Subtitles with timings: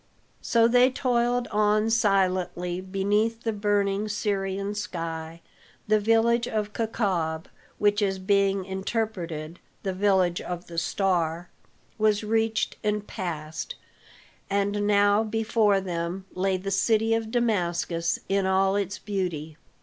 [0.41, 5.41] So they toiled on silently beneath the burning Syrian sky.
[5.87, 7.45] The village of Kaukab
[7.77, 11.49] which is being interpreted the village of the Star
[11.99, 13.75] was reached, and passed;
[14.49, 19.55] and now before them lay the city of Damascus in all its beauty.